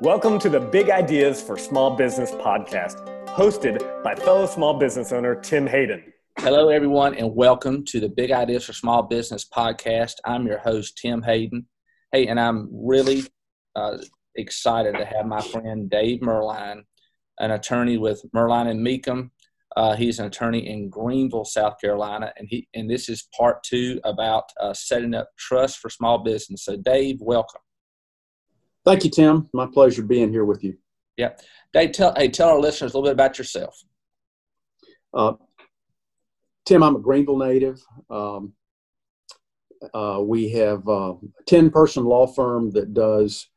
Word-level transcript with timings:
Welcome 0.00 0.38
to 0.40 0.48
the 0.48 0.60
Big 0.60 0.90
Ideas 0.90 1.42
for 1.42 1.58
Small 1.58 1.96
Business 1.96 2.30
podcast, 2.30 3.04
hosted 3.30 3.82
by 4.04 4.14
fellow 4.14 4.46
small 4.46 4.78
business 4.78 5.10
owner 5.10 5.34
Tim 5.34 5.66
Hayden. 5.66 6.12
Hello, 6.38 6.68
everyone, 6.68 7.16
and 7.16 7.34
welcome 7.34 7.84
to 7.86 7.98
the 7.98 8.08
Big 8.08 8.30
Ideas 8.30 8.64
for 8.64 8.72
Small 8.72 9.02
Business 9.02 9.44
podcast. 9.44 10.12
I'm 10.24 10.46
your 10.46 10.58
host, 10.58 10.98
Tim 10.98 11.20
Hayden. 11.22 11.66
Hey, 12.12 12.28
and 12.28 12.38
I'm 12.38 12.68
really 12.72 13.24
uh, 13.74 13.98
excited 14.36 14.94
to 14.94 15.04
have 15.04 15.26
my 15.26 15.40
friend 15.40 15.90
Dave 15.90 16.20
Merline, 16.20 16.82
an 17.40 17.50
attorney 17.50 17.98
with 17.98 18.22
Merline 18.32 18.68
and 18.68 18.80
Meacham. 18.80 19.32
Uh, 19.76 19.96
he's 19.96 20.20
an 20.20 20.26
attorney 20.26 20.68
in 20.70 20.88
Greenville, 20.88 21.44
South 21.44 21.74
Carolina, 21.80 22.32
and 22.36 22.46
he 22.48 22.68
and 22.72 22.88
this 22.88 23.08
is 23.08 23.26
part 23.36 23.64
two 23.64 24.00
about 24.04 24.44
uh, 24.60 24.72
setting 24.72 25.14
up 25.14 25.30
trust 25.36 25.78
for 25.78 25.90
small 25.90 26.18
business. 26.18 26.66
So, 26.66 26.76
Dave, 26.76 27.16
welcome. 27.20 27.62
Thank 28.88 29.04
you, 29.04 29.10
Tim. 29.10 29.50
My 29.52 29.66
pleasure 29.66 30.02
being 30.02 30.32
here 30.32 30.46
with 30.46 30.64
you. 30.64 30.78
Yeah, 31.18 31.32
Dave, 31.74 31.92
tell 31.92 32.14
hey, 32.16 32.28
tell 32.28 32.48
our 32.48 32.58
listeners 32.58 32.94
a 32.94 32.96
little 32.96 33.10
bit 33.10 33.12
about 33.12 33.36
yourself. 33.36 33.78
Uh, 35.12 35.34
Tim, 36.64 36.82
I'm 36.82 36.96
a 36.96 36.98
Greenville 36.98 37.36
native. 37.36 37.84
Um, 38.08 38.54
uh, 39.92 40.22
we 40.22 40.48
have 40.52 40.88
a 40.88 41.16
10 41.44 41.68
person 41.68 42.04
law 42.04 42.26
firm 42.26 42.70
that 42.70 42.94
does 42.94 43.50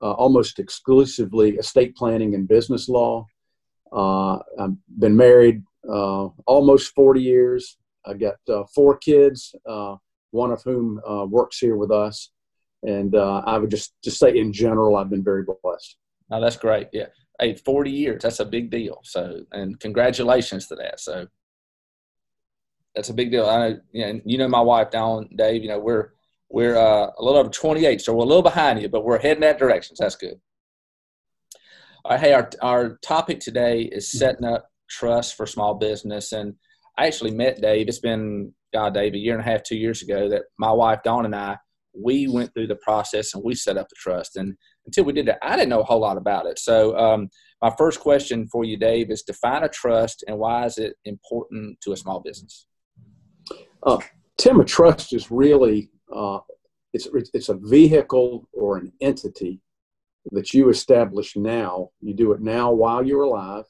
uh, 0.00 0.12
almost 0.12 0.60
exclusively 0.60 1.56
estate 1.56 1.96
planning 1.96 2.36
and 2.36 2.46
business 2.46 2.88
law. 2.88 3.26
Uh, 3.92 4.36
I've 4.56 4.76
been 5.00 5.16
married 5.16 5.64
uh, 5.88 6.28
almost 6.46 6.94
40 6.94 7.20
years. 7.20 7.76
I've 8.06 8.20
got 8.20 8.36
uh, 8.48 8.62
four 8.72 8.98
kids, 8.98 9.52
uh, 9.68 9.96
one 10.30 10.52
of 10.52 10.62
whom 10.62 11.00
works 11.28 11.58
here 11.58 11.76
with 11.76 11.90
us 11.90 12.30
and 12.84 13.14
uh, 13.14 13.42
I 13.46 13.58
would 13.58 13.70
just 13.70 13.94
just 14.02 14.18
say 14.18 14.36
in 14.36 14.52
general, 14.52 14.96
I've 14.96 15.10
been 15.10 15.24
very 15.24 15.42
blessed. 15.42 15.96
Oh, 16.30 16.40
that's 16.40 16.56
great. 16.56 16.88
Yeah, 16.92 17.06
hey, 17.40 17.54
forty 17.54 17.90
years. 17.90 18.22
That's 18.22 18.40
a 18.40 18.44
big 18.44 18.70
deal. 18.70 19.00
So, 19.04 19.40
and 19.52 19.78
congratulations 19.80 20.68
to 20.68 20.76
that. 20.76 21.00
So, 21.00 21.26
that's 22.94 23.08
a 23.08 23.14
big 23.14 23.30
deal. 23.30 23.46
I, 23.46 23.76
you 23.92 24.06
know, 24.06 24.20
you 24.24 24.38
know 24.38 24.48
my 24.48 24.60
wife, 24.60 24.90
Dawn, 24.90 25.28
Dave. 25.36 25.62
You 25.62 25.68
know, 25.68 25.78
we're 25.78 26.10
we're 26.48 26.76
uh, 26.76 27.10
a 27.18 27.22
little 27.22 27.40
over 27.40 27.50
twenty 27.50 27.86
eight, 27.86 28.00
so 28.00 28.14
we're 28.14 28.24
a 28.24 28.28
little 28.28 28.42
behind 28.42 28.80
you, 28.80 28.88
but 28.88 29.04
we're 29.04 29.18
heading 29.18 29.42
that 29.42 29.58
direction. 29.58 29.96
So 29.96 30.04
that's 30.04 30.16
good. 30.16 30.40
All 32.04 32.12
right, 32.12 32.20
hey, 32.20 32.32
our 32.34 32.50
our 32.62 32.98
topic 32.98 33.40
today 33.40 33.82
is 33.82 34.12
setting 34.12 34.44
up 34.44 34.70
trust 34.88 35.36
for 35.36 35.46
small 35.46 35.74
business, 35.74 36.32
and 36.32 36.54
I 36.98 37.06
actually 37.06 37.32
met 37.32 37.60
Dave. 37.60 37.88
It's 37.88 37.98
been 37.98 38.52
God, 38.72 38.94
Dave, 38.94 39.14
a 39.14 39.18
year 39.18 39.34
and 39.34 39.46
a 39.46 39.50
half, 39.50 39.62
two 39.62 39.76
years 39.76 40.02
ago 40.02 40.28
that 40.28 40.42
my 40.58 40.70
wife 40.70 41.02
Dawn 41.02 41.24
and 41.24 41.34
I 41.34 41.56
we 41.96 42.28
went 42.28 42.52
through 42.52 42.66
the 42.66 42.76
process 42.76 43.34
and 43.34 43.42
we 43.44 43.54
set 43.54 43.76
up 43.76 43.88
the 43.88 43.96
trust. 43.96 44.36
And 44.36 44.56
until 44.86 45.04
we 45.04 45.12
did 45.12 45.26
that, 45.26 45.38
I 45.42 45.56
didn't 45.56 45.68
know 45.68 45.80
a 45.80 45.84
whole 45.84 46.00
lot 46.00 46.16
about 46.16 46.46
it. 46.46 46.58
So, 46.58 46.96
um, 46.96 47.28
my 47.62 47.72
first 47.78 48.00
question 48.00 48.46
for 48.48 48.64
you, 48.64 48.76
Dave, 48.76 49.10
is 49.10 49.22
define 49.22 49.62
a 49.62 49.68
trust 49.68 50.24
and 50.28 50.38
why 50.38 50.66
is 50.66 50.76
it 50.78 50.96
important 51.04 51.80
to 51.82 51.92
a 51.92 51.96
small 51.96 52.20
business? 52.20 52.66
Uh, 53.82 53.98
Tim, 54.36 54.60
a 54.60 54.64
trust 54.64 55.12
is 55.14 55.30
really 55.30 55.90
uh, 56.14 56.40
it's 56.92 57.08
it's 57.32 57.48
a 57.48 57.54
vehicle 57.54 58.48
or 58.52 58.78
an 58.78 58.92
entity 59.00 59.60
that 60.32 60.54
you 60.54 60.68
establish 60.68 61.36
now. 61.36 61.90
You 62.00 62.14
do 62.14 62.32
it 62.32 62.40
now 62.40 62.72
while 62.72 63.04
you're 63.04 63.22
alive. 63.22 63.64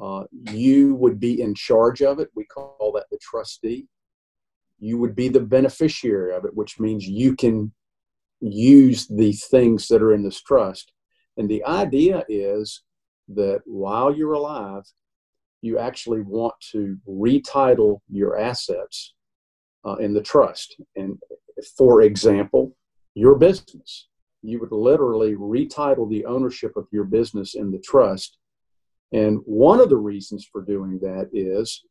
Uh, 0.00 0.24
you 0.50 0.94
would 0.94 1.20
be 1.20 1.42
in 1.42 1.54
charge 1.54 2.00
of 2.02 2.20
it. 2.20 2.30
We 2.34 2.44
call 2.46 2.92
that 2.94 3.06
the 3.10 3.18
trustee 3.20 3.86
you 4.80 4.98
would 4.98 5.14
be 5.14 5.28
the 5.28 5.40
beneficiary 5.40 6.34
of 6.34 6.44
it, 6.44 6.54
which 6.54 6.80
means 6.80 7.06
you 7.06 7.36
can 7.36 7.72
use 8.40 9.06
the 9.06 9.32
things 9.32 9.86
that 9.88 10.02
are 10.02 10.14
in 10.14 10.22
this 10.22 10.40
trust. 10.42 10.92
And 11.36 11.48
the 11.48 11.64
idea 11.64 12.24
is 12.28 12.82
that 13.28 13.60
while 13.66 14.14
you're 14.14 14.32
alive, 14.32 14.84
you 15.62 15.78
actually 15.78 16.22
want 16.22 16.54
to 16.72 16.96
retitle 17.06 18.00
your 18.10 18.38
assets 18.38 19.14
uh, 19.86 19.96
in 19.96 20.14
the 20.14 20.22
trust. 20.22 20.76
And 20.96 21.18
for 21.76 22.02
example, 22.02 22.74
your 23.14 23.36
business, 23.36 24.08
you 24.42 24.58
would 24.60 24.72
literally 24.72 25.34
retitle 25.34 26.08
the 26.08 26.24
ownership 26.24 26.72
of 26.76 26.86
your 26.90 27.04
business 27.04 27.54
in 27.54 27.70
the 27.70 27.80
trust. 27.80 28.38
And 29.12 29.40
one 29.44 29.80
of 29.80 29.90
the 29.90 29.96
reasons 29.96 30.48
for 30.50 30.62
doing 30.62 30.98
that 31.02 31.28
is 31.32 31.82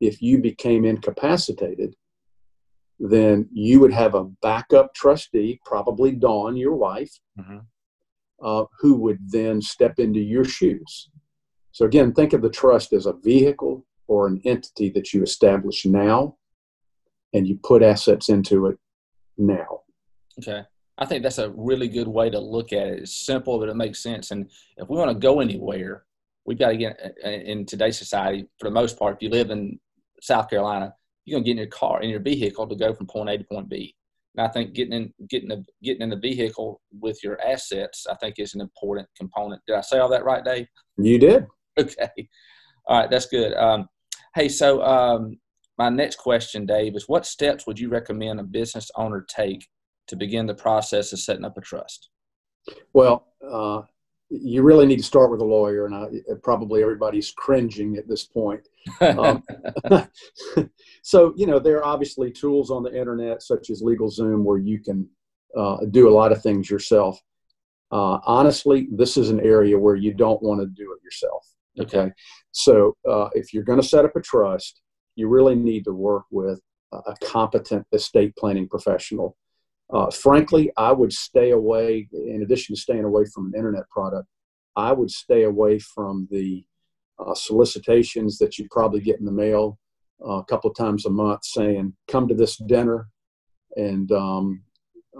if 0.00 0.22
you 0.22 0.38
became 0.38 0.84
incapacitated, 0.84 1.94
then 2.98 3.48
you 3.52 3.80
would 3.80 3.92
have 3.92 4.14
a 4.14 4.24
backup 4.42 4.94
trustee, 4.94 5.60
probably 5.64 6.12
Dawn, 6.12 6.56
your 6.56 6.74
wife, 6.74 7.12
mm-hmm. 7.38 7.58
uh, 8.42 8.64
who 8.80 8.96
would 8.96 9.18
then 9.30 9.62
step 9.62 9.98
into 9.98 10.20
your 10.20 10.44
shoes. 10.44 11.10
So, 11.72 11.86
again, 11.86 12.12
think 12.12 12.32
of 12.32 12.42
the 12.42 12.50
trust 12.50 12.92
as 12.92 13.06
a 13.06 13.12
vehicle 13.12 13.86
or 14.08 14.26
an 14.26 14.40
entity 14.44 14.90
that 14.90 15.12
you 15.12 15.22
establish 15.22 15.86
now 15.86 16.36
and 17.32 17.46
you 17.46 17.58
put 17.62 17.82
assets 17.82 18.28
into 18.28 18.66
it 18.66 18.78
now. 19.36 19.82
Okay. 20.40 20.62
I 21.00 21.06
think 21.06 21.22
that's 21.22 21.38
a 21.38 21.50
really 21.50 21.86
good 21.86 22.08
way 22.08 22.28
to 22.30 22.40
look 22.40 22.72
at 22.72 22.88
it. 22.88 23.02
It's 23.02 23.14
simple, 23.14 23.58
but 23.60 23.68
it 23.68 23.76
makes 23.76 24.02
sense. 24.02 24.32
And 24.32 24.50
if 24.76 24.88
we 24.88 24.96
want 24.96 25.10
to 25.10 25.14
go 25.14 25.40
anywhere, 25.40 26.04
we've 26.44 26.58
got 26.58 26.70
to 26.70 26.76
get 26.76 27.14
uh, 27.24 27.28
in 27.28 27.66
today's 27.66 27.98
society, 27.98 28.46
for 28.58 28.68
the 28.68 28.74
most 28.74 28.98
part, 28.98 29.16
if 29.16 29.22
you 29.22 29.28
live 29.28 29.50
in 29.50 29.78
South 30.20 30.50
Carolina, 30.50 30.94
you're 31.28 31.40
to 31.40 31.44
get 31.44 31.52
in 31.52 31.58
your 31.58 31.66
car 31.66 32.02
in 32.02 32.10
your 32.10 32.20
vehicle 32.20 32.66
to 32.66 32.76
go 32.76 32.94
from 32.94 33.06
point 33.06 33.30
A 33.30 33.38
to 33.38 33.44
point 33.44 33.68
B. 33.68 33.94
And 34.36 34.46
I 34.46 34.50
think 34.50 34.74
getting 34.74 34.92
in 34.92 35.12
getting 35.28 35.50
a, 35.50 35.62
getting 35.82 36.02
in 36.02 36.10
the 36.10 36.16
vehicle 36.16 36.80
with 37.00 37.22
your 37.24 37.40
assets, 37.40 38.06
I 38.08 38.14
think, 38.16 38.36
is 38.38 38.54
an 38.54 38.60
important 38.60 39.08
component. 39.16 39.62
Did 39.66 39.76
I 39.76 39.80
say 39.80 39.98
all 39.98 40.08
that 40.10 40.24
right, 40.24 40.44
Dave? 40.44 40.66
You 40.96 41.18
did. 41.18 41.46
Okay. 41.78 42.28
All 42.86 43.00
right, 43.00 43.10
that's 43.10 43.26
good. 43.26 43.54
Um, 43.54 43.88
hey, 44.34 44.48
so 44.48 44.82
um, 44.82 45.38
my 45.76 45.88
next 45.90 46.16
question, 46.16 46.66
Dave, 46.66 46.96
is 46.96 47.08
what 47.08 47.26
steps 47.26 47.66
would 47.66 47.78
you 47.78 47.88
recommend 47.88 48.40
a 48.40 48.42
business 48.42 48.90
owner 48.96 49.24
take 49.28 49.66
to 50.08 50.16
begin 50.16 50.46
the 50.46 50.54
process 50.54 51.12
of 51.12 51.20
setting 51.20 51.44
up 51.44 51.56
a 51.56 51.60
trust? 51.60 52.08
Well, 52.92 53.26
uh, 53.48 53.82
you 54.30 54.62
really 54.62 54.86
need 54.86 54.98
to 54.98 55.02
start 55.02 55.30
with 55.30 55.40
a 55.40 55.44
lawyer, 55.44 55.86
and 55.86 55.94
I, 55.94 56.08
probably 56.42 56.82
everybody's 56.82 57.30
cringing 57.30 57.96
at 57.96 58.08
this 58.08 58.24
point. 58.24 58.68
Um, 59.00 59.42
so, 61.02 61.32
you 61.36 61.46
know, 61.46 61.58
there 61.58 61.78
are 61.78 61.84
obviously 61.84 62.30
tools 62.30 62.70
on 62.70 62.82
the 62.82 62.96
internet 62.96 63.42
such 63.42 63.70
as 63.70 63.82
LegalZoom 63.82 64.42
where 64.42 64.58
you 64.58 64.80
can 64.80 65.08
uh, 65.56 65.78
do 65.90 66.08
a 66.08 66.14
lot 66.14 66.32
of 66.32 66.42
things 66.42 66.70
yourself. 66.70 67.18
Uh, 67.90 68.18
honestly, 68.26 68.88
this 68.92 69.16
is 69.16 69.30
an 69.30 69.40
area 69.40 69.78
where 69.78 69.96
you 69.96 70.12
don't 70.12 70.42
want 70.42 70.60
to 70.60 70.66
do 70.66 70.92
it 70.92 71.02
yourself. 71.02 71.46
Okay. 71.80 72.12
So, 72.52 72.96
uh, 73.08 73.28
if 73.32 73.54
you're 73.54 73.64
going 73.64 73.80
to 73.80 73.86
set 73.86 74.04
up 74.04 74.14
a 74.16 74.20
trust, 74.20 74.82
you 75.16 75.28
really 75.28 75.54
need 75.54 75.84
to 75.84 75.92
work 75.92 76.24
with 76.30 76.60
a 76.92 77.14
competent 77.22 77.86
estate 77.92 78.34
planning 78.36 78.68
professional 78.68 79.36
uh, 79.92 80.10
frankly, 80.10 80.70
I 80.76 80.92
would 80.92 81.12
stay 81.12 81.50
away, 81.50 82.08
in 82.12 82.42
addition 82.42 82.74
to 82.74 82.80
staying 82.80 83.04
away 83.04 83.24
from 83.32 83.46
an 83.46 83.54
internet 83.56 83.88
product, 83.88 84.28
I 84.76 84.92
would 84.92 85.10
stay 85.10 85.44
away 85.44 85.78
from 85.78 86.28
the 86.30 86.64
uh, 87.18 87.34
solicitations 87.34 88.38
that 88.38 88.58
you 88.58 88.68
probably 88.70 89.00
get 89.00 89.18
in 89.18 89.24
the 89.24 89.32
mail 89.32 89.78
uh, 90.24 90.38
a 90.38 90.44
couple 90.44 90.70
of 90.70 90.76
times 90.76 91.06
a 91.06 91.10
month 91.10 91.44
saying, 91.44 91.94
come 92.06 92.28
to 92.28 92.34
this 92.34 92.56
dinner 92.56 93.08
and, 93.76 94.12
um, 94.12 94.62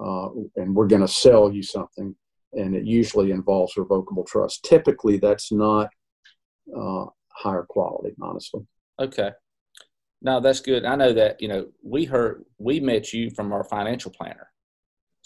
uh, 0.00 0.28
and 0.56 0.74
we're 0.74 0.86
going 0.86 1.02
to 1.02 1.08
sell 1.08 1.50
you 1.50 1.62
something. 1.62 2.14
And 2.52 2.74
it 2.74 2.84
usually 2.84 3.30
involves 3.30 3.76
revocable 3.76 4.24
trust. 4.24 4.64
Typically, 4.64 5.18
that's 5.18 5.50
not 5.50 5.90
uh, 6.76 7.06
higher 7.32 7.66
quality, 7.68 8.14
honestly. 8.20 8.66
Okay. 9.00 9.30
No, 10.22 10.40
that's 10.40 10.60
good. 10.60 10.84
I 10.84 10.96
know 10.96 11.12
that, 11.12 11.40
you 11.40 11.48
know, 11.48 11.66
we 11.82 12.04
heard, 12.04 12.44
we 12.58 12.80
met 12.80 13.12
you 13.12 13.30
from 13.30 13.52
our 13.52 13.64
financial 13.64 14.10
planner. 14.10 14.50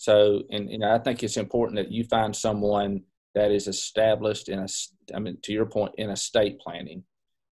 So, 0.03 0.43
and, 0.51 0.69
and 0.69 0.85
I 0.85 0.99
think 0.99 1.23
it's 1.23 1.37
important 1.37 1.77
that 1.77 1.93
you 1.93 2.03
find 2.03 2.35
someone 2.35 3.03
that 3.37 3.53
is 3.53 3.69
established 3.69 4.49
in 4.49 4.59
a, 4.59 4.67
I 5.15 5.21
mean, 5.21 5.39
to 5.43 5.53
your 5.53 5.65
point, 5.65 5.95
in 5.97 6.11
estate 6.11 6.59
planning, 6.59 7.05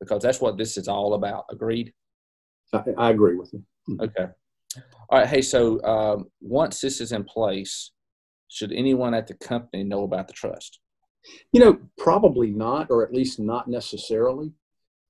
because 0.00 0.23
that's 0.23 0.40
what 0.40 0.56
this 0.56 0.78
is 0.78 0.88
all 0.88 1.12
about. 1.12 1.44
Agreed? 1.50 1.93
I, 2.73 2.84
I 2.96 3.11
agree 3.11 3.37
with 3.37 3.52
you. 3.52 3.62
Mm-hmm. 3.90 4.00
Okay. 4.00 4.32
All 5.11 5.19
right. 5.19 5.28
Hey, 5.28 5.43
so 5.43 5.82
um, 5.84 6.31
once 6.40 6.81
this 6.81 7.02
is 7.02 7.12
in 7.12 7.25
place, 7.25 7.90
should 8.49 8.73
anyone 8.73 9.12
at 9.12 9.26
the 9.26 9.34
company 9.34 9.84
know 9.84 10.05
about 10.05 10.26
the 10.26 10.32
trust? 10.32 10.81
You 11.52 11.61
know, 11.61 11.78
probably 11.99 12.50
not, 12.50 12.90
or 12.90 13.05
at 13.05 13.12
least 13.12 13.38
not 13.38 13.69
necessarily. 13.69 14.52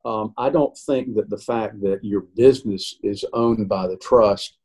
Um, 0.04 0.34
I 0.36 0.50
don't 0.50 0.76
think 0.76 1.14
that 1.14 1.30
the 1.30 1.38
fact 1.38 1.80
that 1.82 2.00
your 2.02 2.22
business 2.34 2.96
is 3.04 3.24
owned 3.32 3.68
by 3.68 3.86
the 3.86 3.96
trust 3.98 4.58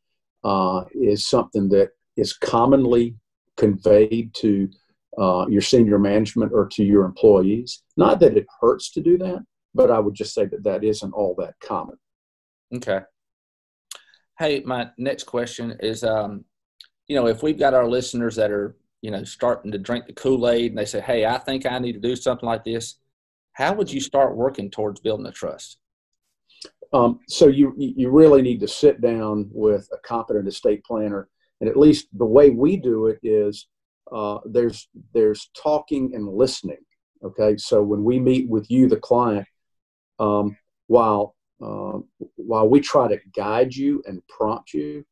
uh, 0.43 0.85
is 0.95 1.27
something 1.27 1.69
that 1.69 1.91
is 2.17 2.33
commonly 2.33 3.15
conveyed 3.57 4.33
to 4.35 4.69
uh, 5.17 5.45
your 5.47 5.61
senior 5.61 5.99
management 5.99 6.51
or 6.53 6.67
to 6.67 6.83
your 6.83 7.05
employees. 7.05 7.83
Not 7.97 8.19
that 8.21 8.35
it 8.37 8.47
hurts 8.59 8.91
to 8.93 9.01
do 9.01 9.17
that, 9.19 9.43
but 9.73 9.91
I 9.91 9.99
would 9.99 10.15
just 10.15 10.33
say 10.33 10.45
that 10.45 10.63
that 10.63 10.83
isn't 10.83 11.13
all 11.13 11.35
that 11.37 11.53
common. 11.61 11.97
Okay. 12.73 12.99
Hey, 14.39 14.61
my 14.65 14.89
next 14.97 15.25
question 15.25 15.77
is, 15.79 16.03
um, 16.03 16.43
you 17.07 17.15
know, 17.15 17.27
if 17.27 17.43
we've 17.43 17.59
got 17.59 17.75
our 17.75 17.87
listeners 17.87 18.35
that 18.37 18.49
are 18.49 18.75
you 19.03 19.11
know, 19.11 19.23
starting 19.25 19.71
to 19.73 19.77
drink 19.77 20.07
the 20.07 20.13
Kool 20.13 20.49
Aid 20.49 20.71
and 20.71 20.77
they 20.77 20.85
say, 20.85 21.01
hey, 21.01 21.25
I 21.25 21.37
think 21.37 21.65
I 21.65 21.77
need 21.77 21.91
to 21.91 21.99
do 21.99 22.15
something 22.15 22.47
like 22.47 22.63
this, 22.63 22.95
how 23.51 23.73
would 23.73 23.91
you 23.91 23.99
start 23.99 24.35
working 24.35 24.71
towards 24.71 25.01
building 25.01 25.25
a 25.25 25.31
trust? 25.31 25.77
Um, 26.93 27.19
so 27.27 27.47
you 27.47 27.73
you 27.77 28.09
really 28.09 28.41
need 28.41 28.59
to 28.61 28.67
sit 28.67 29.01
down 29.01 29.49
with 29.51 29.89
a 29.91 29.97
competent 30.07 30.47
estate 30.47 30.83
planner, 30.85 31.27
and 31.61 31.69
at 31.69 31.77
least 31.77 32.07
the 32.13 32.25
way 32.25 32.49
we 32.49 32.77
do 32.77 33.07
it 33.07 33.19
is 33.23 33.67
uh, 34.11 34.39
there's 34.45 34.87
there's 35.13 35.49
talking 35.55 36.13
and 36.13 36.27
listening. 36.27 36.83
Okay, 37.23 37.55
so 37.57 37.81
when 37.81 38.03
we 38.03 38.19
meet 38.19 38.49
with 38.49 38.69
you, 38.69 38.87
the 38.87 38.97
client, 38.97 39.47
um, 40.19 40.57
while 40.87 41.35
uh, 41.63 41.99
while 42.35 42.67
we 42.67 42.79
try 42.79 43.07
to 43.07 43.17
guide 43.35 43.73
you 43.73 44.03
and 44.05 44.21
prompt 44.27 44.73
you, 44.73 45.05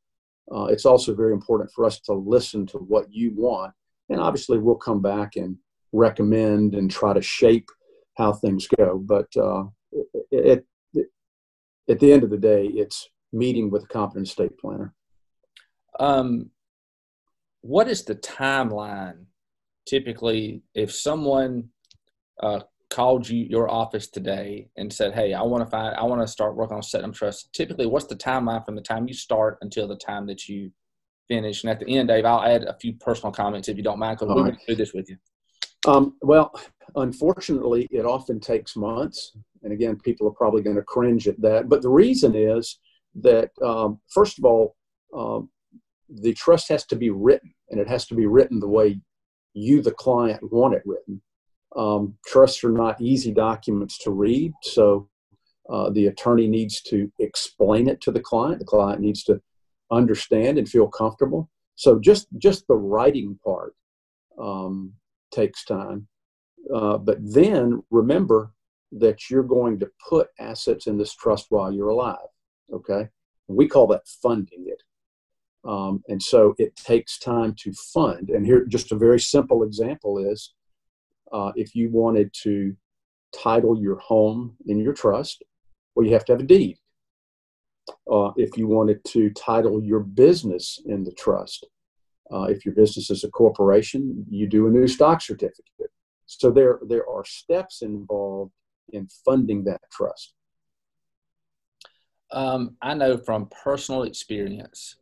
uh, 0.53 0.65
it's 0.65 0.85
also 0.85 1.15
very 1.15 1.33
important 1.33 1.71
for 1.71 1.85
us 1.85 1.99
to 2.01 2.13
listen 2.13 2.65
to 2.67 2.77
what 2.77 3.11
you 3.11 3.31
want, 3.35 3.73
and 4.09 4.19
obviously 4.19 4.57
we'll 4.57 4.75
come 4.75 5.01
back 5.01 5.35
and 5.38 5.57
recommend 5.93 6.75
and 6.75 6.91
try 6.91 7.13
to 7.13 7.21
shape 7.21 7.69
how 8.17 8.33
things 8.33 8.67
go. 8.77 8.97
But 8.97 9.27
uh, 9.38 9.65
it, 10.31 10.65
it, 10.93 11.07
at 11.89 11.99
the 11.99 12.11
end 12.11 12.23
of 12.23 12.29
the 12.29 12.38
day, 12.38 12.65
it's 12.65 13.09
meeting 13.31 13.69
with 13.69 13.83
a 13.83 13.88
competent 13.88 14.27
estate 14.27 14.57
planner. 14.57 14.93
Um, 15.99 16.49
what 17.61 17.88
is 17.88 18.03
the 18.03 18.15
timeline 18.15 19.25
typically 19.85 20.61
if 20.73 20.93
someone 20.93 21.69
uh, 22.41 22.59
called 22.89 23.27
you 23.27 23.45
your 23.49 23.69
office 23.69 24.07
today 24.07 24.67
and 24.77 24.91
said 24.91 25.13
hey 25.13 25.33
i 25.33 25.41
want 25.41 25.63
to 25.63 25.69
find 25.69 25.95
i 25.95 26.03
want 26.03 26.21
to 26.21 26.27
start 26.27 26.55
working 26.55 26.75
on 26.75 26.83
setting 26.83 27.09
up 27.09 27.15
trust 27.15 27.51
typically 27.53 27.85
what's 27.85 28.05
the 28.07 28.15
timeline 28.15 28.63
from 28.65 28.75
the 28.75 28.81
time 28.81 29.07
you 29.07 29.13
start 29.13 29.57
until 29.61 29.88
the 29.88 29.95
time 29.95 30.27
that 30.27 30.47
you 30.47 30.71
finish? 31.27 31.63
And 31.63 31.71
at 31.71 31.79
the 31.79 31.97
end 31.97 32.09
dave 32.09 32.25
i'll 32.25 32.43
add 32.43 32.63
a 32.63 32.77
few 32.79 32.93
personal 32.93 33.31
comments 33.31 33.69
if 33.69 33.77
you 33.77 33.83
don't 33.83 33.99
mind 33.99 34.19
because 34.19 34.35
we're 34.35 34.43
going 34.43 34.57
to 34.57 34.65
do 34.67 34.75
this 34.75 34.93
with 34.93 35.09
you. 35.09 35.17
Um, 35.88 36.17
well 36.21 36.51
unfortunately 36.95 37.88
it 37.91 38.05
often 38.05 38.39
takes 38.39 38.75
months. 38.75 39.38
And 39.63 39.71
again 39.71 39.97
people 39.97 40.27
are 40.27 40.31
probably 40.31 40.61
going 40.61 40.75
to 40.75 40.83
cringe 40.83 41.27
at 41.27 41.41
that. 41.41 41.69
But 41.69 41.81
the 41.81 41.89
reason 41.89 42.35
is 42.35 42.79
that 43.15 43.51
um, 43.61 43.99
first 44.09 44.38
of 44.38 44.45
all 44.45 44.75
um, 45.15 45.49
the 46.19 46.34
trust 46.34 46.69
has 46.69 46.86
to 46.88 46.96
be 46.96 47.10
written, 47.10 47.54
and 47.69 47.80
it 47.80 47.88
has 47.88 48.06
to 48.08 48.16
be 48.16 48.25
written 48.25 48.60
the 48.60 48.68
way 48.68 49.00
you, 49.54 49.81
the 49.81 49.92
client, 49.92 50.40
want 50.52 50.74
it 50.74 50.84
written. 50.86 51.22
Um, 51.75 52.18
trusts 52.25 52.63
are 52.63 52.72
not 52.72 53.00
easy 53.00 53.31
documents 53.31 53.98
to 54.00 54.12
read, 54.12 54.52
so 54.63 55.10
uh, 55.72 55.90
the 55.92 56.08
attorney 56.08 56.48
needs 56.48 56.81
to 56.84 57.12
explain 57.19 57.88
it 57.88 58.02
to 58.02 58.12
the 58.12 58.19
client. 58.19 58.60
The 58.60 58.66
client 58.66 59.00
needs 59.00 59.24
to 59.25 59.42
understand 59.90 60.58
and 60.58 60.68
feel 60.68 60.88
comfortable. 60.88 61.50
So 61.75 62.00
just 62.00 62.28
just 62.38 62.68
the 62.68 62.75
writing 62.75 63.40
part 63.44 63.74
um, 64.40 64.94
takes 65.31 65.63
time, 65.63 66.08
uh, 66.74 66.98
but 66.98 67.18
then 67.22 67.84
remember 67.90 68.52
that 68.92 69.30
you're 69.30 69.44
going 69.44 69.80
to 69.80 69.90
put 70.10 70.28
assets 70.40 70.88
in 70.88 70.98
this 70.98 71.16
trust 71.16 71.48
while 71.50 71.72
you're 71.72 71.90
alive. 71.90 72.18
Okay, 72.74 73.08
we 73.48 73.68
call 73.68 73.88
that 73.88 74.08
funding 74.22 74.66
it. 74.68 74.84
Um, 75.63 76.04
and 76.08 76.22
so 76.22 76.56
it 76.58 76.75
takes 76.75 77.19
time 77.19 77.54
to 77.60 77.72
fund. 77.74 78.30
And 78.30 78.46
here, 78.46 78.66
just 78.66 78.92
a 78.92 78.98
very 78.98 79.19
simple 79.19 79.63
example 79.63 80.18
is 80.18 80.54
uh, 81.31 81.52
if 81.56 81.75
you 81.75 81.90
wanted 81.92 82.34
to 82.44 82.75
title 83.34 83.80
your 83.80 83.98
home 84.00 84.56
in 84.66 84.80
your 84.80 84.94
trust, 84.94 85.44
well, 85.96 86.06
you 86.06 86.13
have 86.13 86.25
to 86.25 86.34
have 86.34 86.42
a 86.42 86.46
deed. 86.46 86.78
Uh, 88.12 88.31
if 88.38 88.58
you 88.58 88.68
wanted 88.68 89.04
to 89.06 89.30
title 89.31 89.81
your 89.84 90.00
business 90.00 90.81
in 90.86 91.04
the 91.04 91.12
trust, 91.12 91.68
uh, 92.31 92.44
if 92.44 92.66
your 92.66 92.74
business 92.74 93.10
is 93.10 93.24
a 93.24 93.30
corporation, 93.30 94.25
you 94.30 94.48
do 94.48 94.68
a 94.68 94.69
new 94.69 94.88
stock 94.88 95.22
certificate. 95.22 95.92
So 96.25 96.50
there, 96.50 96.80
there 96.88 97.08
are 97.08 97.25
steps 97.25 97.81
involved 97.81 98.54
in 98.94 99.08
funding 99.25 99.63
that 99.66 99.81
trust. 99.92 100.34
Um, 102.31 102.78
I 102.81 102.94
know 102.94 103.18
from 103.18 103.50
personal 103.63 104.04
experience 104.04 104.96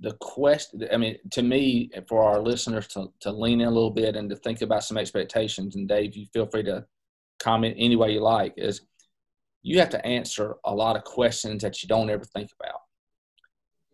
the 0.00 0.12
question 0.20 0.86
i 0.92 0.96
mean 0.96 1.16
to 1.30 1.42
me 1.42 1.90
for 2.08 2.22
our 2.22 2.40
listeners 2.40 2.86
to, 2.88 3.06
to 3.20 3.30
lean 3.30 3.60
in 3.60 3.68
a 3.68 3.70
little 3.70 3.90
bit 3.90 4.16
and 4.16 4.30
to 4.30 4.36
think 4.36 4.62
about 4.62 4.84
some 4.84 4.96
expectations 4.96 5.76
and 5.76 5.88
dave 5.88 6.16
you 6.16 6.26
feel 6.32 6.46
free 6.46 6.62
to 6.62 6.84
comment 7.40 7.74
any 7.78 7.96
way 7.96 8.12
you 8.12 8.20
like 8.20 8.54
is 8.56 8.82
you 9.62 9.78
have 9.78 9.90
to 9.90 10.06
answer 10.06 10.56
a 10.64 10.74
lot 10.74 10.96
of 10.96 11.04
questions 11.04 11.62
that 11.62 11.82
you 11.82 11.88
don't 11.88 12.10
ever 12.10 12.24
think 12.24 12.50
about. 12.58 12.80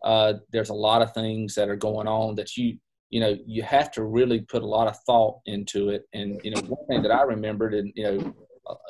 Uh, 0.03 0.39
there's 0.51 0.69
a 0.69 0.73
lot 0.73 1.01
of 1.01 1.13
things 1.13 1.55
that 1.55 1.69
are 1.69 1.75
going 1.75 2.07
on 2.07 2.35
that 2.35 2.55
you 2.55 2.77
you 3.09 3.19
know 3.19 3.35
you 3.45 3.63
have 3.63 3.91
to 3.91 4.03
really 4.03 4.41
put 4.41 4.61
a 4.61 4.67
lot 4.67 4.87
of 4.87 4.97
thought 5.05 5.39
into 5.45 5.89
it. 5.89 6.03
And 6.13 6.39
you 6.43 6.51
know 6.51 6.61
one 6.61 6.85
thing 6.87 7.01
that 7.01 7.11
i 7.11 7.23
remembered 7.23 7.73
and 7.73 7.91
you 7.95 8.03
know 8.03 8.33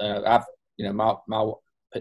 uh, 0.02 0.22
i've 0.26 0.46
you 0.76 0.86
know 0.86 0.94
my 0.94 1.16
my 1.28 1.52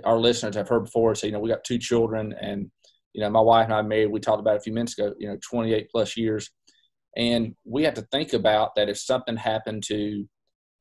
our 0.05 0.19
listeners 0.19 0.57
have 0.57 0.69
heard 0.69 0.85
before 0.85 1.15
so 1.15 1.27
you 1.27 1.33
know 1.33 1.39
we 1.39 1.49
got 1.49 1.63
two 1.63 1.79
children 1.79 2.35
and 2.41 2.71
you 3.17 3.23
know, 3.23 3.31
my 3.31 3.41
wife 3.41 3.65
and 3.65 3.73
I 3.73 3.81
married, 3.81 4.11
we 4.11 4.21
talked 4.21 4.41
about 4.41 4.59
a 4.59 4.61
few 4.61 4.75
minutes 4.75 4.99
ago, 4.99 5.15
you 5.19 5.27
know, 5.27 5.39
28 5.43 5.89
plus 5.91 6.19
years. 6.19 6.51
And 7.17 7.55
we 7.65 7.83
have 7.85 7.95
to 7.95 8.07
think 8.13 8.35
about 8.35 8.75
that 8.77 8.91
if 8.91 8.99
something 8.99 9.39
happened 9.39 9.85
to, 9.87 10.29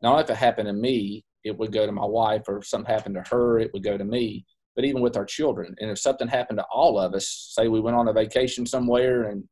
not 0.01 0.11
only 0.11 0.23
if 0.25 0.29
it 0.29 0.35
happened 0.35 0.67
to 0.67 0.73
me, 0.73 1.23
it 1.45 1.57
would 1.57 1.71
go 1.71 1.85
to 1.85 1.93
my 1.93 2.03
wife, 2.05 2.41
or 2.49 2.57
if 2.57 2.67
something 2.67 2.93
happened 2.93 3.15
to 3.15 3.23
her, 3.29 3.57
it 3.57 3.71
would 3.71 3.85
go 3.85 3.97
to 3.97 4.03
me, 4.03 4.45
but 4.75 4.83
even 4.83 5.01
with 5.01 5.15
our 5.15 5.23
children. 5.23 5.75
And 5.79 5.89
if 5.89 5.97
something 5.97 6.27
happened 6.27 6.59
to 6.59 6.65
all 6.73 6.99
of 6.99 7.13
us, 7.13 7.53
say 7.53 7.69
we 7.69 7.79
went 7.79 7.95
on 7.95 8.09
a 8.09 8.13
vacation 8.13 8.65
somewhere 8.65 9.29
and, 9.29 9.45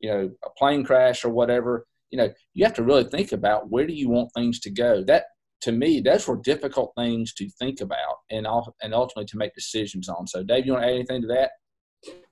you 0.00 0.10
know, 0.10 0.30
a 0.44 0.50
plane 0.58 0.82
crash 0.82 1.24
or 1.24 1.28
whatever, 1.28 1.86
you 2.10 2.18
know, 2.18 2.32
you 2.52 2.64
have 2.64 2.74
to 2.74 2.82
really 2.82 3.04
think 3.04 3.30
about 3.30 3.70
where 3.70 3.86
do 3.86 3.92
you 3.92 4.08
want 4.08 4.30
things 4.34 4.58
to 4.60 4.70
go. 4.72 5.04
That, 5.04 5.26
to 5.60 5.70
me, 5.70 6.00
those 6.00 6.26
were 6.26 6.40
difficult 6.42 6.94
things 6.96 7.32
to 7.34 7.48
think 7.60 7.80
about 7.80 8.16
and, 8.28 8.44
and 8.82 8.92
ultimately 8.92 9.26
to 9.26 9.36
make 9.36 9.54
decisions 9.54 10.08
on. 10.08 10.26
So, 10.26 10.42
Dave, 10.42 10.66
you 10.66 10.72
want 10.72 10.82
to 10.82 10.88
add 10.88 10.94
anything 10.94 11.22
to 11.22 11.28
that? 11.28 11.52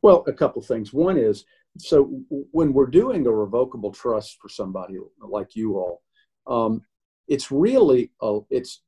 Well, 0.03 0.25
a 0.27 0.33
couple 0.33 0.61
things. 0.63 0.93
One 0.93 1.17
is 1.17 1.45
so 1.79 2.21
when 2.29 2.73
we're 2.73 2.87
doing 2.87 3.27
a 3.27 3.33
revocable 3.33 3.93
trust 3.93 4.39
for 4.41 4.49
somebody 4.49 4.99
like 5.21 5.57
you 5.57 5.79
all, 5.79 6.03
um, 6.47 6.83
it's 7.29 7.51
really 7.51 8.11
a, 8.21 8.41
it's 8.51 8.83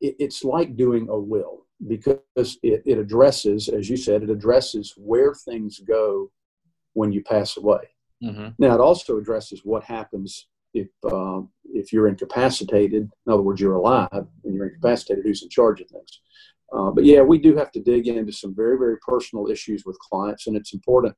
it, 0.00 0.16
it's 0.18 0.42
like 0.42 0.76
doing 0.76 1.08
a 1.08 1.18
will 1.18 1.66
because 1.86 2.58
it, 2.62 2.82
it 2.86 2.98
addresses, 2.98 3.68
as 3.68 3.88
you 3.88 3.96
said, 3.96 4.22
it 4.22 4.30
addresses 4.30 4.94
where 4.96 5.34
things 5.34 5.80
go 5.80 6.30
when 6.94 7.12
you 7.12 7.22
pass 7.22 7.56
away. 7.56 7.90
Mm-hmm. 8.22 8.48
Now, 8.58 8.74
it 8.74 8.80
also 8.80 9.18
addresses 9.18 9.60
what 9.64 9.84
happens 9.84 10.48
if 10.72 10.88
um, 11.04 11.50
if 11.64 11.92
you're 11.92 12.08
incapacitated. 12.08 13.10
In 13.26 13.32
other 13.32 13.42
words, 13.42 13.60
you're 13.60 13.74
alive 13.74 14.08
and 14.12 14.54
you're 14.54 14.68
incapacitated. 14.68 15.24
Who's 15.24 15.42
in 15.42 15.48
charge 15.48 15.80
of 15.80 15.88
things? 15.88 16.20
Uh, 16.72 16.90
but 16.90 17.04
yeah, 17.04 17.20
we 17.20 17.38
do 17.38 17.56
have 17.56 17.70
to 17.72 17.80
dig 17.80 18.08
into 18.08 18.32
some 18.32 18.54
very, 18.54 18.76
very 18.78 18.96
personal 19.06 19.48
issues 19.48 19.84
with 19.84 19.98
clients, 19.98 20.46
and 20.46 20.56
it's 20.56 20.74
important 20.74 21.14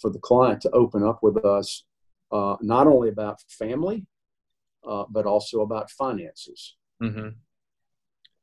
for 0.00 0.10
the 0.10 0.18
client 0.18 0.60
to 0.62 0.70
open 0.70 1.02
up 1.02 1.18
with 1.22 1.44
us 1.44 1.84
uh, 2.32 2.56
not 2.60 2.86
only 2.86 3.08
about 3.08 3.40
family, 3.48 4.06
uh, 4.88 5.04
but 5.10 5.26
also 5.26 5.60
about 5.60 5.90
finances. 5.90 6.76
Mm-hmm. 7.02 7.28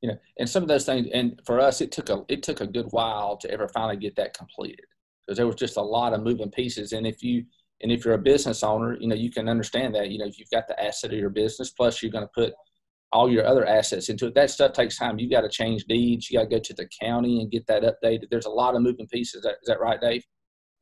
You 0.01 0.09
know, 0.09 0.17
and 0.39 0.49
some 0.49 0.63
of 0.63 0.69
those 0.69 0.85
things, 0.85 1.07
and 1.13 1.39
for 1.45 1.59
us, 1.59 1.81
it 1.81 1.91
took 1.91 2.09
a 2.09 2.23
it 2.27 2.41
took 2.41 2.61
a 2.61 2.67
good 2.67 2.87
while 2.91 3.37
to 3.37 3.51
ever 3.51 3.67
finally 3.67 3.97
get 3.97 4.15
that 4.15 4.33
completed 4.33 4.85
because 5.25 5.37
there 5.37 5.45
was 5.45 5.55
just 5.55 5.77
a 5.77 5.81
lot 5.81 6.13
of 6.13 6.23
moving 6.23 6.49
pieces. 6.49 6.93
And 6.93 7.05
if 7.05 7.21
you 7.21 7.45
and 7.81 7.91
if 7.91 8.03
you're 8.03 8.15
a 8.15 8.19
business 8.19 8.63
owner, 8.63 8.97
you 8.99 9.07
know, 9.07 9.15
you 9.15 9.29
can 9.29 9.47
understand 9.47 9.93
that. 9.95 10.09
You 10.09 10.19
know, 10.19 10.25
if 10.25 10.39
you've 10.39 10.49
got 10.49 10.67
the 10.67 10.81
asset 10.83 11.13
of 11.13 11.19
your 11.19 11.29
business, 11.29 11.71
plus 11.71 12.01
you're 12.01 12.11
going 12.11 12.25
to 12.25 12.31
put 12.33 12.53
all 13.13 13.29
your 13.29 13.45
other 13.45 13.65
assets 13.65 14.09
into 14.09 14.27
it. 14.27 14.35
That 14.35 14.49
stuff 14.49 14.73
takes 14.73 14.97
time. 14.97 15.19
You 15.19 15.29
got 15.29 15.41
to 15.41 15.49
change 15.49 15.85
deeds. 15.85 16.29
You 16.29 16.39
got 16.39 16.49
to 16.49 16.55
go 16.55 16.59
to 16.59 16.73
the 16.73 16.89
county 17.01 17.41
and 17.41 17.51
get 17.51 17.67
that 17.67 17.83
updated. 17.83 18.29
There's 18.29 18.45
a 18.45 18.49
lot 18.49 18.75
of 18.75 18.81
moving 18.81 19.07
pieces. 19.07 19.35
Is 19.35 19.41
that, 19.43 19.55
is 19.61 19.67
that 19.67 19.79
right, 19.79 19.99
Dave? 19.99 20.23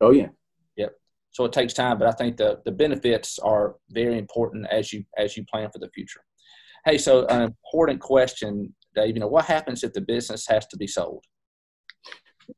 Oh 0.00 0.10
yeah. 0.10 0.28
Yep. 0.76 0.92
So 1.30 1.44
it 1.44 1.52
takes 1.52 1.74
time, 1.74 1.98
but 1.98 2.08
I 2.08 2.12
think 2.12 2.36
the 2.36 2.60
the 2.64 2.72
benefits 2.72 3.38
are 3.38 3.76
very 3.90 4.18
important 4.18 4.66
as 4.70 4.92
you 4.92 5.04
as 5.16 5.36
you 5.36 5.44
plan 5.44 5.70
for 5.70 5.78
the 5.78 5.90
future. 5.90 6.20
Hey, 6.84 6.96
so 6.96 7.26
an 7.26 7.42
important 7.42 8.00
question, 8.00 8.74
Dave. 8.94 9.14
You 9.14 9.20
know, 9.20 9.28
what 9.28 9.44
happens 9.44 9.84
if 9.84 9.92
the 9.92 10.00
business 10.00 10.46
has 10.46 10.66
to 10.68 10.76
be 10.76 10.86
sold? 10.86 11.24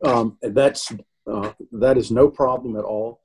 Um, 0.04 0.38
that's 0.40 0.92
uh, 1.30 1.52
that 1.72 1.98
is 1.98 2.10
no 2.10 2.28
problem 2.28 2.76
at 2.76 2.84
all. 2.84 3.20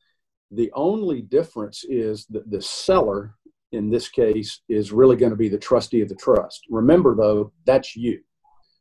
The 0.51 0.71
only 0.73 1.21
difference 1.21 1.83
is 1.83 2.25
that 2.27 2.49
the 2.49 2.61
seller 2.61 3.35
in 3.71 3.89
this 3.89 4.07
case 4.07 4.61
is 4.69 4.91
really 4.91 5.15
going 5.15 5.31
to 5.31 5.37
be 5.37 5.49
the 5.49 5.57
trustee 5.57 6.01
of 6.01 6.09
the 6.09 6.15
trust. 6.15 6.65
Remember, 6.69 7.15
though, 7.15 7.51
that's 7.65 7.95
you. 7.95 8.21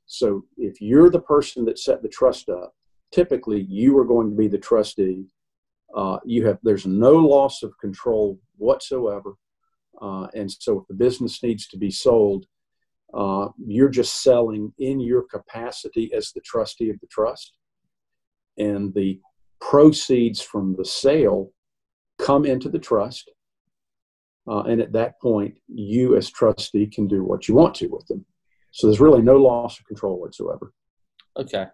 So 0.06 0.44
if 0.56 0.80
you're 0.80 1.10
the 1.10 1.20
person 1.20 1.64
that 1.64 1.78
set 1.78 2.02
the 2.02 2.08
trust 2.08 2.48
up, 2.48 2.72
typically 3.12 3.62
you 3.68 3.98
are 3.98 4.04
going 4.04 4.30
to 4.30 4.36
be 4.36 4.48
the 4.48 4.58
trustee. 4.58 5.26
Uh, 5.94 6.18
you 6.24 6.46
have 6.46 6.58
there's 6.62 6.86
no 6.86 7.12
loss 7.12 7.62
of 7.62 7.76
control 7.78 8.38
whatsoever, 8.56 9.34
uh, 10.00 10.26
and 10.34 10.50
so 10.50 10.80
if 10.80 10.86
the 10.88 10.94
business 10.94 11.42
needs 11.42 11.66
to 11.68 11.78
be 11.78 11.90
sold, 11.90 12.44
uh, 13.14 13.48
you're 13.64 13.88
just 13.88 14.22
selling 14.22 14.72
in 14.78 15.00
your 15.00 15.22
capacity 15.22 16.12
as 16.12 16.32
the 16.32 16.40
trustee 16.40 16.90
of 16.90 17.00
the 17.00 17.06
trust, 17.06 17.56
and 18.58 18.92
the 18.94 19.18
proceeds 19.60 20.42
from 20.42 20.74
the 20.76 20.84
sale 20.84 21.50
come 22.18 22.44
into 22.44 22.68
the 22.68 22.78
trust 22.78 23.30
Uh, 24.48 24.62
and 24.62 24.80
at 24.80 24.92
that 24.92 25.20
point, 25.20 25.54
you 25.68 26.16
as 26.16 26.30
trustee 26.30 26.86
can 26.86 27.08
do 27.08 27.24
what 27.24 27.48
you 27.48 27.54
want 27.54 27.74
to 27.74 27.88
with 27.88 28.06
them. 28.06 28.24
So 28.70 28.86
there's 28.86 29.00
really 29.00 29.22
no 29.22 29.36
loss 29.36 29.78
of 29.78 29.86
control 29.86 30.20
whatsoever. 30.20 30.72
Okay. 31.36 31.66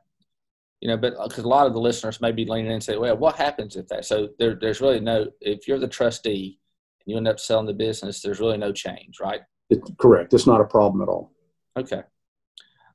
You 0.80 0.88
know, 0.88 0.96
but 0.96 1.14
because 1.22 1.44
uh, 1.44 1.48
a 1.48 1.48
lot 1.48 1.66
of 1.66 1.74
the 1.74 1.80
listeners 1.80 2.20
may 2.20 2.32
be 2.32 2.44
leaning 2.44 2.66
in 2.66 2.72
and 2.72 2.82
say, 2.82 2.96
well, 2.96 3.16
what 3.16 3.36
happens 3.36 3.76
if 3.76 3.86
that? 3.88 4.04
So 4.04 4.28
there, 4.38 4.56
there's 4.60 4.80
really 4.80 5.00
no, 5.00 5.26
if 5.40 5.68
you're 5.68 5.78
the 5.78 5.88
trustee 5.88 6.58
and 7.04 7.12
you 7.12 7.16
end 7.16 7.28
up 7.28 7.38
selling 7.38 7.66
the 7.66 7.72
business, 7.72 8.22
there's 8.22 8.40
really 8.40 8.58
no 8.58 8.72
change, 8.72 9.18
right? 9.20 9.42
It, 9.70 9.80
correct. 9.98 10.34
It's 10.34 10.46
not 10.46 10.60
a 10.60 10.64
problem 10.64 11.02
at 11.02 11.08
all. 11.08 11.32
Okay. 11.76 12.02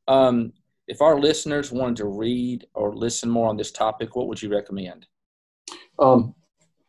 Um, 0.07 0.53
if 0.87 1.01
our 1.01 1.19
listeners 1.19 1.71
wanted 1.71 1.97
to 1.97 2.07
read 2.07 2.65
or 2.73 2.95
listen 2.95 3.29
more 3.29 3.49
on 3.49 3.57
this 3.57 3.71
topic, 3.71 4.15
what 4.15 4.27
would 4.27 4.41
you 4.41 4.49
recommend? 4.49 5.05
Um, 5.99 6.33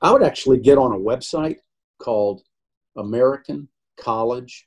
I 0.00 0.12
would 0.12 0.22
actually 0.22 0.58
get 0.58 0.78
on 0.78 0.92
a 0.92 0.98
website 0.98 1.56
called 1.98 2.42
American 2.98 3.68
College 3.96 4.66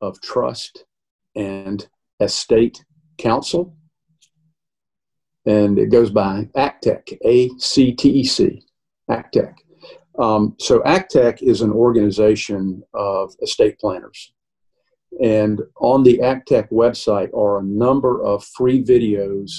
of 0.00 0.20
Trust 0.20 0.84
and 1.34 1.86
Estate 2.20 2.84
Counsel. 3.18 3.76
And 5.44 5.78
it 5.78 5.90
goes 5.90 6.10
by 6.10 6.48
ACTEC, 6.56 7.18
A 7.24 7.48
C 7.58 7.92
T 7.92 8.10
E 8.10 8.24
C, 8.24 8.62
ACTEC. 9.10 9.54
Um, 10.18 10.54
so 10.58 10.80
ACTEC 10.80 11.42
is 11.42 11.62
an 11.62 11.72
organization 11.72 12.82
of 12.94 13.34
estate 13.42 13.78
planners. 13.78 14.32
And 15.22 15.60
on 15.78 16.02
the 16.02 16.18
ACTEC 16.18 16.70
website 16.70 17.34
are 17.36 17.58
a 17.58 17.64
number 17.64 18.22
of 18.22 18.44
free 18.44 18.82
videos 18.84 19.50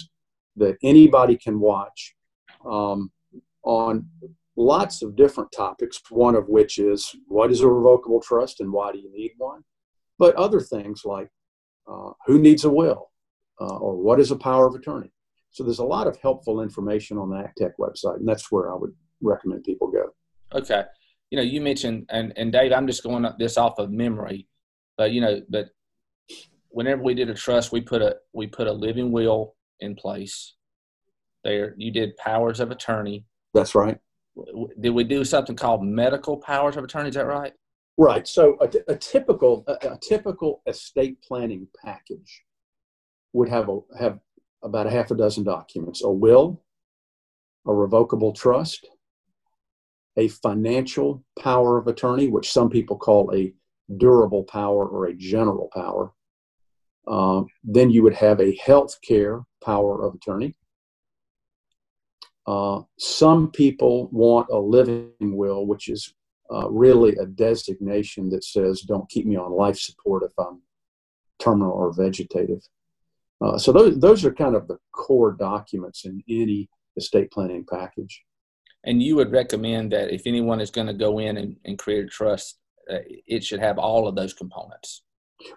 that 0.56 0.78
anybody 0.84 1.38
can 1.38 1.60
watch 1.60 2.16
um, 2.66 3.12
on 3.64 4.08
lots 4.56 5.02
of 5.02 5.16
different 5.16 5.52
topics, 5.52 6.00
one 6.10 6.36
of 6.36 6.48
which 6.48 6.78
is 6.78 7.16
what 7.28 7.52
is 7.52 7.62
a 7.62 7.68
revocable 7.68 8.22
trust 8.22 8.60
and 8.60 8.72
why 8.72 8.92
do 8.92 9.00
you 9.00 9.12
need 9.12 9.32
one? 9.38 9.64
But 10.20 10.36
other 10.36 10.60
things 10.60 11.02
like 11.06 11.30
uh, 11.90 12.12
who 12.26 12.40
needs 12.40 12.64
a 12.64 12.70
will 12.70 13.12
uh, 13.60 13.78
or 13.78 13.96
what 13.96 14.20
is 14.20 14.32
a 14.32 14.36
power 14.36 14.68
of 14.68 14.76
attorney? 14.76 15.12
So 15.52 15.64
there's 15.64 15.80
a 15.80 15.84
lot 15.84 16.08
of 16.08 16.18
helpful 16.18 16.62
information 16.62 17.18
on 17.18 17.30
the 17.30 17.36
ACTEC 17.36 17.74
website, 17.80 18.18
and 18.18 18.28
that's 18.28 18.52
where 18.52 18.72
I 18.72 18.76
would 18.76 18.94
recommend 19.22 19.64
people 19.64 19.92
go. 19.92 20.14
Okay. 20.54 20.84
You 21.30 21.38
know, 21.38 21.44
you 21.44 21.62
mentioned, 21.62 22.08
and, 22.10 22.34
and 22.38 22.52
Dave, 22.52 22.72
I'm 22.72 22.88
just 22.88 23.04
going 23.04 23.26
this 23.40 23.58
off 23.58 23.80
of 23.80 23.92
memory, 23.92 24.48
but 24.98 25.12
you 25.12 25.22
know, 25.22 25.42
but 25.50 25.70
whenever 26.70 27.02
we 27.02 27.16
did 27.16 27.30
a 27.30 27.34
trust, 27.34 27.72
we 27.72 27.82
put 27.82 28.02
a 28.04 28.18
we 28.34 28.46
put 28.46 28.68
a 28.68 28.72
living 28.72 29.12
will 29.12 29.56
in 29.80 29.96
place. 29.96 30.54
There, 31.44 31.74
you 31.78 31.92
did 31.92 32.18
powers 32.18 32.60
of 32.60 32.72
attorney. 32.72 33.26
That's 33.54 33.74
right 33.74 34.00
did 34.80 34.90
we 34.92 35.04
do 35.04 35.24
something 35.24 35.56
called 35.56 35.84
medical 35.84 36.38
powers 36.38 36.76
of 36.76 36.84
attorney? 36.84 37.10
Is 37.10 37.16
that 37.16 37.28
right? 37.28 37.54
Right. 37.98 38.28
So 38.28 38.58
a, 38.60 38.92
a 38.92 38.96
typical 38.96 39.64
a, 39.68 39.74
a, 39.94 40.00
typical 40.02 40.62
estate 40.66 41.22
planning 41.22 41.68
package 41.84 42.44
would 43.34 43.50
have 43.50 43.70
a, 43.70 43.80
have 44.00 44.20
about 44.64 44.88
a 44.88 44.90
half 44.90 45.12
a 45.12 45.16
dozen 45.16 45.44
documents: 45.44 46.04
a 46.04 46.10
will, 46.10 46.64
a 47.68 47.74
revocable 47.74 48.34
trust, 48.34 48.88
a 50.18 50.28
financial 50.28 51.24
power 51.40 51.78
of 51.78 51.88
attorney, 51.88 52.30
which 52.30 52.52
some 52.52 52.70
people 52.70 52.98
call 52.98 53.32
a 53.34 53.54
durable 53.98 54.44
power 54.44 54.88
or 54.88 55.06
a 55.06 55.14
general 55.14 55.70
power. 55.74 56.12
Uh, 57.06 57.44
then 57.64 57.92
you 57.92 58.02
would 58.02 58.16
have 58.16 58.40
a 58.40 58.56
health 58.56 58.98
care 59.08 59.44
power 59.64 60.04
of 60.04 60.16
attorney 60.16 60.56
uh, 62.46 62.82
some 62.98 63.52
people 63.52 64.10
want 64.12 64.48
a 64.52 64.58
living 64.58 65.12
will, 65.20 65.66
which 65.66 65.88
is 65.88 66.14
uh, 66.54 66.70
really 66.70 67.16
a 67.16 67.26
designation 67.26 68.30
that 68.30 68.44
says, 68.44 68.82
don't 68.82 69.10
keep 69.10 69.26
me 69.26 69.36
on 69.38 69.52
life 69.52 69.78
support 69.78 70.24
if 70.24 70.34
I'm 70.38 70.62
terminal 71.40 71.72
or 71.72 71.94
vegetative. 71.94 72.62
Uh, 73.42 73.58
so 73.58 73.72
those, 73.72 74.00
those 74.00 74.26
are 74.26 74.34
kind 74.34 74.56
of 74.56 74.68
the 74.68 74.78
core 74.92 75.32
documents 75.32 76.06
in 76.06 76.24
any 76.30 76.70
estate 76.98 77.32
planning 77.32 77.66
package. 77.70 78.24
And 78.86 79.02
you 79.02 79.16
would 79.16 79.32
recommend 79.32 79.92
that 79.94 80.14
if 80.14 80.24
anyone 80.26 80.60
is 80.60 80.70
going 80.70 80.88
to 80.88 80.94
go 80.94 81.20
in 81.20 81.38
and, 81.38 81.56
and 81.66 81.80
create 81.80 82.06
a 82.06 82.08
trust, 82.08 82.60
uh, 82.92 83.00
it 83.08 83.44
should 83.44 83.62
have 83.62 83.78
all 83.78 84.08
of 84.08 84.16
those 84.16 84.34
components. 84.34 85.04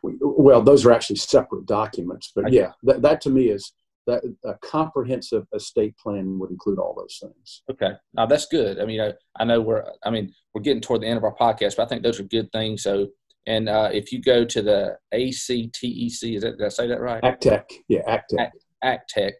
Well, 0.02 0.62
those 0.62 0.86
are 0.86 0.92
actually 0.92 1.16
separate 1.16 1.66
documents, 1.66 2.32
but 2.34 2.52
yeah, 2.52 2.72
that, 2.84 3.02
that 3.02 3.20
to 3.22 3.30
me 3.30 3.48
is 3.48 3.72
that 4.06 4.22
a 4.44 4.54
comprehensive 4.62 5.46
estate 5.54 5.96
plan 5.98 6.38
would 6.38 6.50
include 6.50 6.78
all 6.78 6.94
those 6.96 7.18
things. 7.20 7.62
Okay, 7.70 7.92
now 8.14 8.26
that's 8.26 8.46
good. 8.46 8.80
I 8.80 8.84
mean, 8.84 9.00
I, 9.00 9.12
I 9.38 9.44
know 9.44 9.60
we're, 9.60 9.84
I 10.04 10.10
mean, 10.10 10.32
we're 10.54 10.62
getting 10.62 10.80
toward 10.80 11.02
the 11.02 11.06
end 11.06 11.18
of 11.18 11.24
our 11.24 11.34
podcast, 11.34 11.76
but 11.76 11.84
I 11.84 11.86
think 11.86 12.02
those 12.02 12.20
are 12.20 12.24
good 12.24 12.50
things. 12.52 12.82
So, 12.82 13.08
and 13.46 13.68
uh, 13.68 13.90
if 13.92 14.12
you 14.12 14.20
go 14.20 14.44
to 14.44 14.62
the 14.62 14.96
ACTEC, 15.12 16.34
is 16.36 16.42
that 16.42 16.58
did 16.58 16.66
I 16.66 16.68
say 16.68 16.86
that 16.86 17.00
right? 17.00 17.22
ACTEC, 17.22 17.64
yeah, 17.88 18.02
ACTEC. 18.08 18.50
ACTEC, 18.84 19.32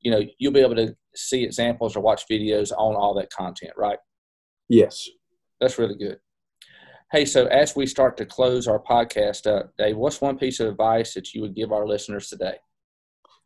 you 0.00 0.10
know, 0.10 0.22
you'll 0.38 0.52
be 0.52 0.60
able 0.60 0.76
to 0.76 0.94
see 1.14 1.44
examples 1.44 1.96
or 1.96 2.00
watch 2.00 2.24
videos 2.30 2.72
on 2.72 2.94
all 2.94 3.14
that 3.14 3.30
content, 3.30 3.72
right? 3.76 3.98
Yes. 4.68 5.08
That's 5.60 5.78
really 5.78 5.96
good. 5.96 6.18
Hey, 7.10 7.24
so 7.24 7.46
as 7.46 7.74
we 7.74 7.86
start 7.86 8.16
to 8.18 8.26
close 8.26 8.68
our 8.68 8.78
podcast 8.78 9.46
up, 9.46 9.72
Dave, 9.78 9.96
what's 9.96 10.20
one 10.20 10.38
piece 10.38 10.60
of 10.60 10.68
advice 10.68 11.14
that 11.14 11.32
you 11.32 11.40
would 11.40 11.54
give 11.54 11.72
our 11.72 11.86
listeners 11.86 12.28
today? 12.28 12.56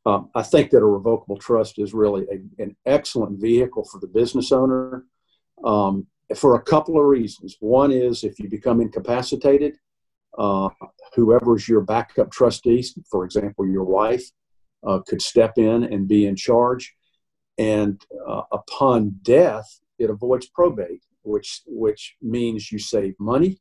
Um, 0.04 0.30
I 0.34 0.42
think 0.42 0.70
that 0.70 0.82
a 0.82 0.84
revocable 0.84 1.36
trust 1.36 1.78
is 1.78 1.94
really 1.94 2.26
a, 2.30 2.62
an 2.62 2.76
excellent 2.86 3.40
vehicle 3.40 3.84
for 3.84 4.00
the 4.00 4.08
business 4.08 4.50
owner 4.50 5.04
um, 5.64 6.06
for 6.34 6.56
a 6.56 6.62
couple 6.62 6.98
of 6.98 7.06
reasons. 7.06 7.56
One 7.60 7.92
is 7.92 8.24
if 8.24 8.38
you 8.40 8.48
become 8.48 8.80
incapacitated, 8.80 9.76
uh, 10.36 10.70
whoever's 11.14 11.68
your 11.68 11.82
backup 11.82 12.32
trustee, 12.32 12.84
for 13.10 13.24
example, 13.24 13.66
your 13.66 13.84
wife, 13.84 14.24
uh, 14.86 15.00
could 15.06 15.22
step 15.22 15.58
in 15.58 15.84
and 15.84 16.08
be 16.08 16.26
in 16.26 16.34
charge. 16.34 16.94
And 17.58 18.04
uh, 18.26 18.42
upon 18.50 19.20
death, 19.22 19.80
it 19.98 20.10
avoids 20.10 20.46
probate, 20.48 21.04
which 21.22 21.62
which 21.66 22.16
means 22.20 22.72
you 22.72 22.78
save 22.78 23.14
money. 23.20 23.60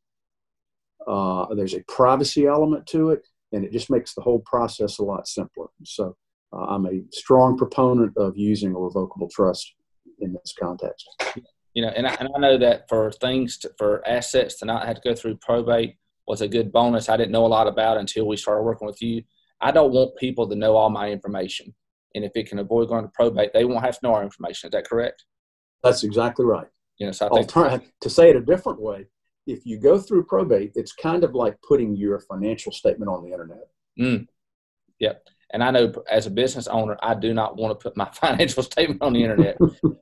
Uh, 1.05 1.53
there's 1.53 1.75
a 1.75 1.83
privacy 1.88 2.48
element 2.48 2.88
to 2.88 3.10
it, 3.10 3.27
and 3.51 3.65
it 3.65 3.71
just 3.71 3.89
makes 3.89 4.15
the 4.15 4.21
whole 4.21 4.39
process 4.39 4.98
a 4.98 5.03
lot 5.03 5.27
simpler. 5.27 5.67
So 5.83 6.15
uh, 6.53 6.65
I'm 6.65 6.86
a 6.86 7.01
strong 7.12 7.58
proponent 7.58 8.13
of 8.17 8.38
using 8.38 8.75
a 8.75 8.79
revocable 8.79 9.29
trust 9.29 9.74
in 10.20 10.34
this 10.34 10.53
context. 10.60 11.08
You 11.74 11.84
know, 11.84 11.89
and 11.89 12.08
I, 12.08 12.15
and 12.15 12.29
I 12.36 12.39
know 12.39 12.58
that 12.58 12.89
for 12.89 13.12
things 13.12 13.58
to, 13.60 13.72
for 13.77 14.05
assets 14.08 14.58
to 14.60 14.65
not 14.65 14.86
have 14.86 14.98
to 14.98 15.10
go 15.10 15.15
through 15.15 15.38
probate 15.38 15.96
was 16.27 16.41
a 16.41 16.48
good 16.48 16.72
bonus. 16.72 17.10
I 17.10 17.17
didn't 17.17 17.31
know 17.31 17.46
a 17.46 17.48
lot 17.48 17.67
about 17.67 17.98
until 17.98 18.27
we 18.27 18.38
started 18.38 18.63
working 18.63 18.86
with 18.86 19.01
you. 19.01 19.24
I 19.62 19.72
don't 19.72 19.91
want 19.93 20.17
people 20.17 20.50
to 20.50 20.55
know 20.55 20.75
all 20.75 20.89
my 20.89 21.10
information, 21.10 21.74
and 22.13 22.25
if 22.25 22.31
it 22.36 22.50
can 22.50 22.60
avoid 22.60 22.89
going 22.89 23.03
to 23.03 23.12
probate, 23.13 23.53
they 23.53 23.63
won't 23.63 23.86
have 23.86 24.00
to 24.00 24.05
know 24.05 24.13
our 24.13 24.24
information. 24.24 24.67
Is 24.67 24.72
that 24.72 24.88
correct? 24.88 25.24
That's 25.84 26.03
exactly 26.03 26.46
right. 26.46 26.67
You 26.98 27.08
know, 27.08 27.12
so 27.12 27.27
I 27.27 27.29
think 27.29 27.55
Alter- 27.55 27.84
to 28.01 28.10
say 28.10 28.29
it 28.29 28.36
a 28.36 28.41
different 28.41 28.81
way, 28.81 29.08
if 29.48 29.65
you 29.65 29.79
go 29.79 29.98
through 29.98 30.25
probate, 30.25 30.72
it's 30.75 30.93
kind 30.93 31.24
of 31.24 31.34
like 31.34 31.58
putting 31.67 31.96
your 31.96 32.20
financial 32.20 32.72
statement 32.72 33.10
on 33.10 33.24
the 33.24 33.31
internet. 33.31 33.67
Mm. 34.00 34.27
Yep. 35.00 35.24
And 35.53 35.63
I 35.63 35.72
know 35.72 35.91
as 36.10 36.27
a 36.27 36.31
business 36.31 36.67
owner, 36.67 36.98
I 37.01 37.13
do 37.13 37.34
not 37.34 37.58
want 37.58 37.77
to 37.77 37.84
put 37.84 37.98
my 37.98 38.10
financial 38.13 38.63
statement 38.63 39.01
on 39.01 39.13
the 39.13 39.24
internet. 39.24 39.58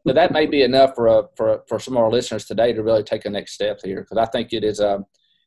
but 0.06 0.16
that 0.16 0.32
may 0.32 0.46
be 0.46 0.62
enough 0.62 0.96
for 0.96 1.08
a, 1.08 1.24
for 1.36 1.54
a, 1.54 1.60
for 1.68 1.80
some 1.80 1.98
of 1.98 2.04
our 2.04 2.12
listeners 2.12 2.46
today 2.46 2.74
to 2.74 2.84
really 2.84 3.04
take 3.04 3.26
a 3.26 3.30
next 3.30 3.54
step 3.54 3.80
here 3.84 4.02
because 4.02 4.18
I 4.18 4.30
think 4.30 4.54
it 4.54 4.64
is 4.64 4.80
um, 4.80 5.06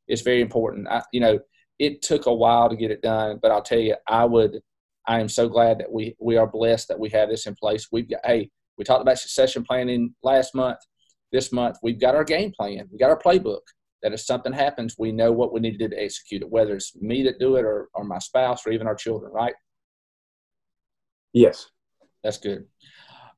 it's 0.09 0.23
very 0.23 0.41
important. 0.41 0.89
I, 0.89 1.03
you 1.13 1.21
know, 1.21 1.39
it 1.79 2.03
took 2.03 2.27
a 2.27 2.35
while 2.35 2.69
to 2.69 2.77
get 2.77 2.91
it 2.91 3.03
done, 3.03 3.39
but 3.41 3.51
I'll 3.51 3.63
tell 3.63 3.79
you, 3.79 3.97
I 4.09 4.25
would 4.25 4.61
I 5.07 5.21
am 5.21 5.29
so 5.29 5.49
glad 5.49 5.79
that 5.79 5.91
we 5.91 6.17
we 6.21 6.37
are 6.37 6.47
blessed 6.47 6.89
that 6.89 6.99
we 6.99 7.11
have 7.11 7.29
this 7.29 7.47
in 7.47 7.55
place. 7.55 7.89
We've 7.91 8.09
got 8.09 8.21
hey, 8.25 8.51
we 8.79 8.85
talked 8.85 9.03
about 9.03 9.19
succession 9.19 9.65
planning 9.65 10.15
last 10.23 10.55
month. 10.55 10.79
This 11.31 11.53
month, 11.53 11.79
we've 11.83 12.01
got 12.01 12.15
our 12.15 12.25
game 12.25 12.53
plan. 12.53 12.89
We 12.91 12.99
got 12.99 13.11
our 13.11 13.19
playbook. 13.19 13.63
That 14.03 14.13
if 14.13 14.21
something 14.21 14.53
happens, 14.53 14.97
we 14.99 15.13
know 15.13 15.31
what 15.31 15.53
we 15.53 15.61
need 15.61 15.79
to 15.79 15.89
do 15.89 15.89
to 15.89 16.03
execute 16.03 16.43
it, 16.43 16.51
whether 16.51 16.75
it's 16.75 16.97
me 16.97 17.23
that 17.23 17.39
do 17.39 17.55
it 17.55 17.65
or, 17.65 17.89
or 17.95 18.03
my 18.03 18.19
spouse 18.19 18.67
or 18.67 18.73
even 18.73 18.89
our 18.89 18.97
children, 18.97 19.31
right? 19.33 19.55
Yes. 21.33 21.69
That's 22.23 22.39
good. 22.39 22.67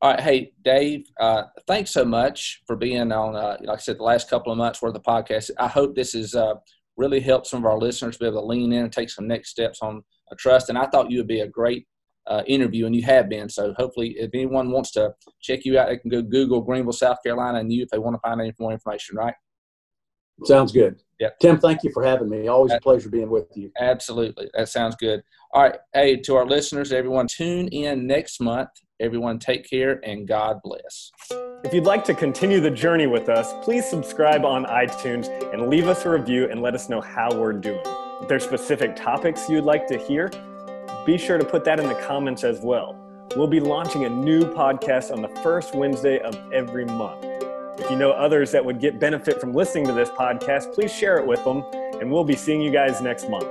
All 0.03 0.11
right. 0.11 0.21
Hey, 0.21 0.53
Dave, 0.63 1.07
uh, 1.19 1.45
thanks 1.67 1.91
so 1.91 2.05
much 2.05 2.63
for 2.67 2.77
being 2.77 3.11
on, 3.11 3.37
uh, 3.37 3.57
like 3.63 3.79
I 3.79 3.81
said, 3.81 3.99
the 3.99 4.03
last 4.03 4.29
couple 4.29 4.53
of 4.53 4.59
months 4.59 4.83
worth 4.83 4.95
of 4.95 5.03
podcast. 5.03 5.51
I 5.59 5.69
hope 5.69 5.95
this 5.95 6.13
has 6.13 6.35
uh, 6.35 6.55
really 6.97 7.21
helped 7.21 7.47
some 7.47 7.61
of 7.61 7.67
our 7.67 7.79
listeners 7.79 8.19
be 8.19 8.27
able 8.27 8.41
to 8.41 8.47
lean 8.47 8.73
in 8.73 8.85
and 8.85 8.93
take 8.93 9.09
some 9.09 9.27
next 9.27 9.51
steps 9.51 9.81
on 9.81 10.03
a 10.31 10.37
trust. 10.37 10.69
And 10.69 10.77
I 10.77 10.87
thought 10.87 11.11
you 11.11 11.19
would 11.19 11.27
be 11.27 11.41
a 11.41 11.49
great 11.49 11.87
uh, 12.27 12.43
interview, 12.47 12.87
and 12.87 12.95
you 12.95 13.03
have 13.03 13.29
been. 13.29 13.49
So 13.49 13.75
hopefully, 13.77 14.17
if 14.19 14.31
anyone 14.35 14.71
wants 14.71 14.91
to 14.93 15.15
check 15.41 15.65
you 15.65 15.79
out, 15.79 15.89
they 15.89 15.99
can 15.99 16.11
go 16.11 16.23
Google 16.23 16.63
Greenville, 16.63 16.93
South 16.93 17.19
Carolina, 17.25 17.59
and 17.59 17.73
you 17.73 17.83
if 17.83 17.91
they 17.91 17.99
want 17.99 18.15
to 18.15 18.21
find 18.21 18.41
any 18.41 18.53
more 18.59 18.73
information, 18.73 19.17
right? 19.17 19.35
Sounds 20.45 20.73
good. 20.73 21.01
Yeah. 21.21 21.29
Tim, 21.41 21.59
thank 21.59 21.85
you 21.85 21.91
for 21.93 22.03
having 22.03 22.29
me. 22.29 22.49
Always 22.49 22.73
a 22.73 22.81
pleasure 22.81 23.09
being 23.09 23.31
with 23.31 23.47
you. 23.55 23.71
Absolutely. 23.79 24.51
That 24.55 24.69
sounds 24.69 24.97
good. 24.97 25.23
All 25.53 25.63
right. 25.63 25.77
Hey, 25.93 26.17
to 26.17 26.35
our 26.35 26.45
listeners, 26.45 26.93
everyone, 26.93 27.29
tune 27.29 27.69
in 27.69 28.07
next 28.07 28.41
month 28.41 28.71
Everyone, 29.01 29.41
take 29.41 29.69
care 29.69 30.01
and 30.05 30.27
God 30.27 30.61
bless. 30.63 31.11
If 31.65 31.75
you'd 31.75 31.85
like 31.85 32.05
to 32.05 32.15
continue 32.15 32.61
the 32.61 32.71
journey 32.71 33.09
with 33.09 33.29
us, 33.29 33.53
please 33.65 33.85
subscribe 33.85 34.45
on 34.45 34.67
iTunes 34.67 35.29
and 35.53 35.69
leave 35.69 35.89
us 35.89 36.05
a 36.05 36.11
review 36.11 36.49
and 36.49 36.63
let 36.63 36.75
us 36.75 36.89
know 36.89 37.01
how 37.01 37.29
we're 37.35 37.55
doing. 37.55 37.83
If 37.85 38.29
there's 38.29 38.45
specific 38.45 38.95
topics 38.95 39.49
you'd 39.49 39.65
like 39.65 39.89
to 39.89 39.99
hear, 39.99 40.31
be 41.05 41.19
sure 41.19 41.39
to 41.39 41.45
put 41.45 41.65
that 41.65 41.81
in 41.81 41.89
the 41.89 41.97
comments 42.07 42.45
as 42.45 42.61
well. 42.61 42.97
We'll 43.35 43.49
be 43.49 43.59
launching 43.59 44.05
a 44.05 44.09
new 44.09 44.43
podcast 44.43 45.11
on 45.11 45.23
the 45.23 45.41
first 45.43 45.75
Wednesday 45.75 46.21
of 46.21 46.39
every 46.53 46.85
month. 46.85 47.34
If 47.79 47.91
you 47.91 47.97
know 47.97 48.13
others 48.13 48.53
that 48.53 48.65
would 48.65 48.81
get 48.81 49.01
benefit 49.01 49.41
from 49.41 49.53
listening 49.53 49.87
to 49.87 49.93
this 49.93 50.09
podcast, 50.11 50.73
please 50.75 50.93
share 50.93 51.19
it 51.19 51.27
with 51.27 51.43
them, 51.45 51.65
and 52.01 52.11
we'll 52.11 52.25
be 52.25 52.37
seeing 52.37 52.61
you 52.61 52.71
guys 52.71 53.01
next 53.01 53.29
month. 53.29 53.47